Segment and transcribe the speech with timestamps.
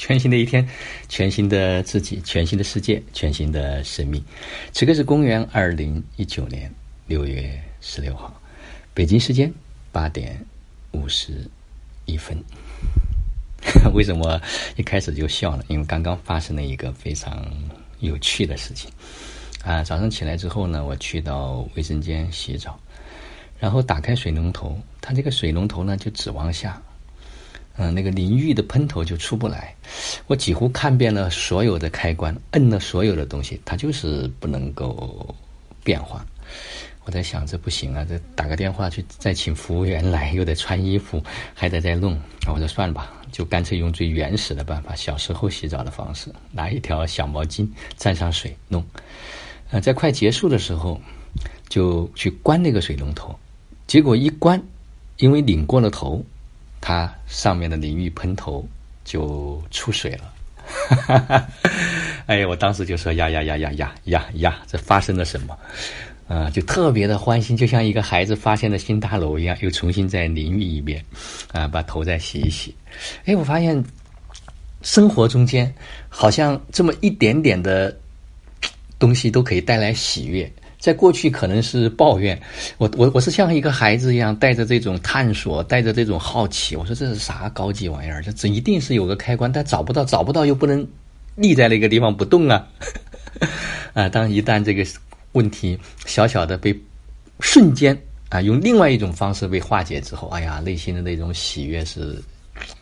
[0.00, 0.66] 全新的一天，
[1.10, 4.24] 全新的自己，全新的世界，全新的生命。
[4.72, 6.72] 此刻是公元二零一九年
[7.06, 8.34] 六月十六号，
[8.94, 9.52] 北京时间
[9.92, 10.42] 八点
[10.92, 11.46] 五十
[12.06, 12.42] 一分。
[13.92, 14.40] 为什么
[14.76, 15.62] 一开始就笑了？
[15.68, 17.46] 因为刚刚发生了一个非常
[17.98, 18.90] 有趣的事情
[19.62, 19.82] 啊！
[19.82, 22.80] 早上起来之后呢，我去到卫生间洗澡，
[23.58, 26.80] 然后打开水龙头，它这个水龙头呢就只往下，
[27.76, 29.74] 嗯，那个淋浴的喷头就出不来。
[30.26, 35.34] 我几乎看遍了所有的开关，摁了所有的东西，它就是不能够
[35.82, 36.24] 变化。
[37.06, 38.04] 我在想，这不行啊！
[38.06, 41.22] 这打个电话去再请服务员来，又得穿衣服，
[41.54, 42.20] 还得再弄。
[42.46, 47.66] 我说算了吧，就干脆用最原始的办法，小时候洗澡的方式，拿一条小毛巾
[47.96, 48.84] 沾上水弄。
[49.70, 51.00] 呃，在快结束的时候，
[51.70, 53.34] 就去关那个水龙头，
[53.86, 54.62] 结果一关，
[55.16, 56.22] 因为拧过了头，
[56.80, 58.66] 它上面的淋浴喷头
[59.04, 60.32] 就出水了。
[62.26, 65.58] 哎呀，我当时就说呀呀呀呀呀呀呀，这发生了什么？
[66.28, 71.04] 啊，就特别的欢心，就像一个孩子发现了新大楼一样，又重新再淋浴一遍，
[71.52, 72.72] 啊，把头再洗一洗。
[73.24, 73.84] 哎，我发现
[74.82, 75.74] 生活中间
[76.08, 77.96] 好像这么一点点的
[78.96, 80.50] 东西都可以带来喜悦。
[80.80, 82.36] 在过去可能是抱怨，
[82.78, 86.74] 我我我是像一个孩子一样，带着这种探索，带着这种好奇。
[86.74, 88.20] 我说这是啥高级玩意儿？
[88.22, 90.84] 这这一定是有个开关，但找不到，找不到又不能
[91.36, 92.66] 立在那个地方不动啊。
[93.94, 94.84] 啊，当一旦这个。
[95.32, 96.76] 问题小小的被
[97.38, 97.96] 瞬间
[98.30, 102.20] 啊，用另外一种方式被化解之后，哎呀，内心的那种喜悦是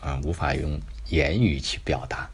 [0.00, 2.26] 啊，无法用言语去表达。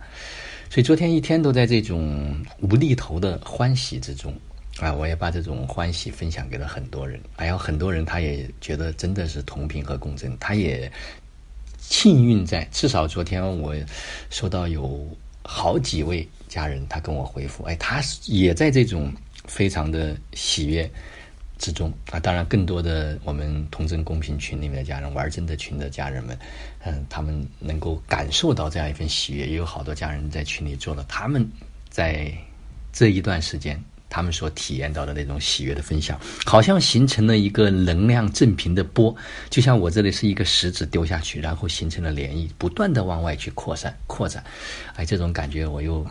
[0.71, 4.33] 所以昨天一天都在这种无厘头的欢喜之中
[4.78, 7.20] 啊，我也把这种欢喜分享给了很多人。
[7.36, 10.91] 还有，很多人他也觉得真的是同频和共振，他也
[11.78, 13.75] 幸运在至少昨天我
[14.31, 15.06] 收到有
[15.42, 19.12] 好几位家人，他跟我回复，哎，他也在这种。
[19.47, 20.91] 非常的喜悦
[21.59, 26.38] 之中啊，当然更多的我们同真公平群里面的家人，玩真的群的家人们，
[26.82, 31.47] 嗯，他们能够感受到这样一份喜悦，也有好多家人在群里做了他们
[31.91, 32.32] 在
[32.91, 33.78] 这一段时间
[34.14, 36.16] 他们所体验到的那种喜悦的分享，
[36.47, 39.12] 好像形成了一个能量正频的波，
[39.50, 44.44] 就像我这里是一个石子丢下去，然后形成了涟漪，不断的往外去扩散扩展，
[44.94, 46.06] 哎，这种感觉我又。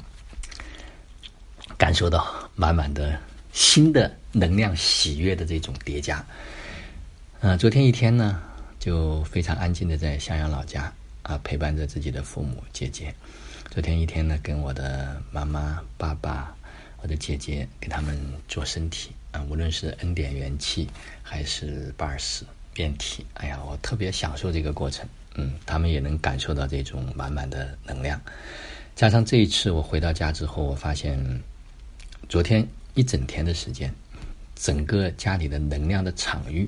[1.75, 3.17] 感受到满满的
[3.51, 6.23] 新的能量、喜悦的这种叠加。
[7.41, 8.41] 嗯，昨天一天呢，
[8.79, 10.93] 就非常安静的在襄阳老家
[11.23, 13.13] 啊，陪伴着自己的父母、姐姐。
[13.69, 16.55] 昨天一天呢，跟我的妈妈、爸爸、
[17.03, 20.87] 我的姐姐给他们做身体啊，无论是恩典元气
[21.21, 25.05] 还是巴尔斯变体，哎呀，我特别享受这个过程。
[25.35, 28.19] 嗯，他们也能感受到这种满满的能量。
[28.95, 31.19] 加上这一次我回到家之后，我发现。
[32.29, 33.93] 昨天一整天的时间，
[34.55, 36.67] 整个家里的能量的场域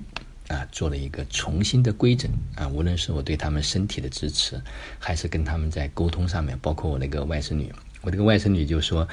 [0.49, 2.67] 啊，做了一个重新的规整啊。
[2.67, 4.61] 无论是我对他们身体的支持，
[4.99, 7.73] 还是跟他们在沟通上面，包括我那个外甥女，
[8.05, 9.07] 我这个外甥女就说：“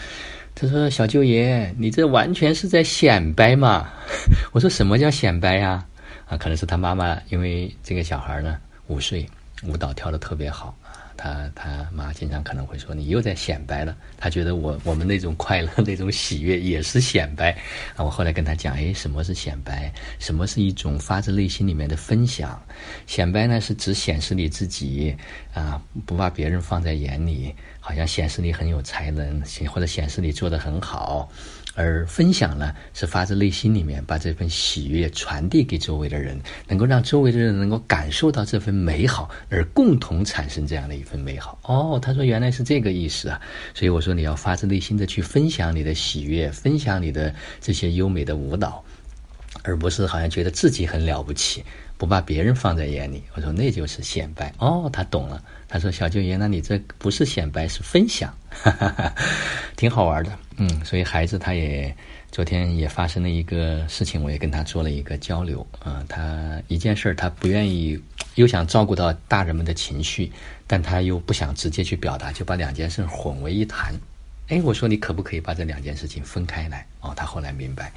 [0.54, 3.88] 她说小舅爷，你这完全是在显摆嘛。
[4.52, 5.84] ”我说：“什么叫显摆呀？”
[6.28, 9.26] 啊，可能是他妈妈，因为这个小孩呢五岁，
[9.64, 10.98] 舞蹈跳的特别好啊。
[11.14, 17.52] 他他妈经常可能会说你又在显摆了，他觉得我我们那种快乐 那种喜悦也是显摆
[17.94, 18.02] 啊。
[18.02, 19.92] 我后来跟他讲，哎，什么是显摆？
[20.18, 22.60] 什么是一种发自内心里面的分享？
[23.06, 25.14] 显摆呢是指显示你自己
[25.52, 29.40] 啊，不把别人放在眼里，好像显示你很有才能，
[29.70, 31.30] 或者显示你做的很好。
[31.74, 36.38] 而分享呢，是发自内心里面把这份喜悦传递给周围的人，
[36.68, 41.58] 能够让周围的人能够感受到这份美好，而共同产生这样的一份美好。
[41.62, 43.40] 哦，他说原来是这个意思啊，
[43.74, 48.84] 所以我说你要发自内心的去分享你的喜悦，分享你的这些优美的舞蹈，
[49.62, 51.64] 而不是好像觉得自己很了不起，
[52.02, 53.22] 不把别人放在眼里。
[53.36, 54.52] 我说那就是显摆。
[54.58, 55.40] 哦，他懂了。
[55.68, 58.36] 他说：“小舅爷，那你这不是显摆，是分享，
[59.76, 60.36] 挺好玩的。
[60.56, 61.94] 嗯，所以孩子他也
[62.32, 65.64] 昨天也发生了一个事情，我也跟他做了一个交流。
[65.78, 67.96] 啊，他一件事他不愿意，
[68.34, 70.32] 又想照顾到大人们的情绪，
[70.66, 73.94] 但他又不想直接去表达，就把两件事混为一谈。
[74.48, 76.84] 哎，我说你可不可以把这两件事情分开来？
[77.00, 77.92] 哦，他后来明白。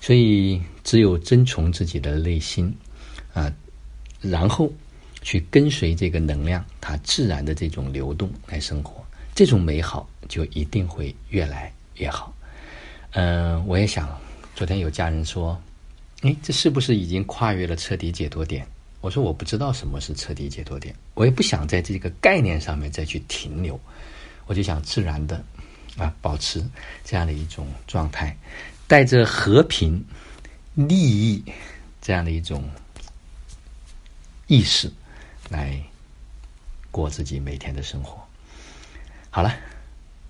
[0.00, 2.74] 所以只有遵从自己的内心，
[3.34, 3.52] 啊，
[4.22, 4.72] 然后。”
[5.24, 9.02] 去跟随这个能量，它自然的这种流动来生活，
[9.34, 12.36] 这种美好就一定会越来越好。
[13.12, 14.20] 嗯，我也想，
[14.54, 15.58] 昨天有家人说，
[16.20, 18.66] 哎，这是不是已经跨越了彻底解脱点？
[19.00, 23.80] 我说我不知道什么是彻底解脱点，我也不想在这个概念上面再去停留，
[24.44, 25.42] 我就想自然的
[25.96, 26.62] 啊保持
[27.02, 28.36] 这样的一种状态，
[28.86, 30.04] 带着和平、
[30.74, 31.42] 利益
[32.02, 32.62] 这样的一种
[34.46, 34.92] 意识
[35.48, 35.80] 来
[36.90, 38.22] 过自己每天的生活。
[39.30, 39.54] 好了，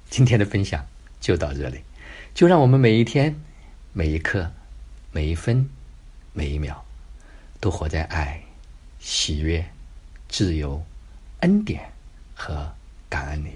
[0.08, 0.86] 今天的分享
[1.20, 1.80] 就到这里，
[2.34, 3.34] 就让我们每一天、
[3.92, 4.50] 每一刻、
[5.12, 5.68] 每一分、
[6.32, 6.84] 每一秒
[7.60, 8.40] 都活在爱。
[9.06, 9.62] 喜悦、
[10.30, 10.82] 自由、
[11.40, 11.92] 恩典
[12.34, 12.72] 和
[13.10, 13.52] 感恩里，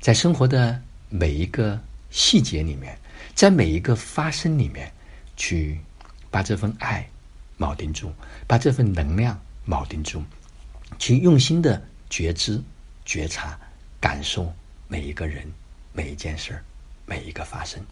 [0.00, 0.80] 在生活的
[1.10, 1.78] 每一个
[2.08, 2.98] 细节里面，
[3.34, 4.90] 在每一个发生里面，
[5.36, 5.78] 去
[6.30, 7.06] 把这份爱
[7.58, 8.10] 铆定住，
[8.46, 10.22] 把这份能量铆定住，
[10.98, 12.62] 去用心的觉知、
[13.04, 13.58] 觉察、
[14.00, 14.50] 感受
[14.88, 15.46] 每一个人、
[15.92, 16.64] 每一件事儿、
[17.04, 17.84] 每一个发生。